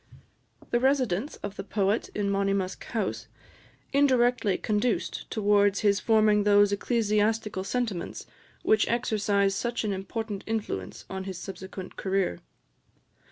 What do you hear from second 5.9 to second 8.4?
forming those ecclesiastical sentiments